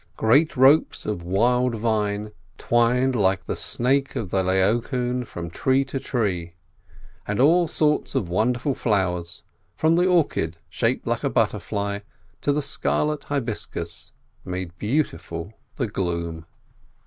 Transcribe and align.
Great 0.17 0.57
ropes 0.57 1.05
of 1.05 1.21
wild 1.21 1.75
vine 1.75 2.31
twined 2.57 3.15
like 3.15 3.43
the 3.43 3.55
snake 3.55 4.15
of 4.15 4.31
the 4.31 4.41
laocoon 4.41 5.23
from 5.23 5.47
tree 5.47 5.85
to 5.85 5.99
tree, 5.99 6.55
and 7.27 7.39
all 7.39 7.67
sorts 7.67 8.15
of 8.15 8.27
wonderful 8.27 8.73
flowers, 8.73 9.43
from 9.75 9.97
the 9.97 10.07
orchid 10.07 10.57
shaped 10.67 11.05
like 11.05 11.23
a 11.23 11.29
butterfly 11.29 11.99
to 12.41 12.51
the 12.51 12.63
scarlet 12.63 13.25
hibiscus, 13.25 14.11
made 14.43 14.75
beautiful 14.79 15.53
the 15.75 15.85
gloom. 15.85 16.47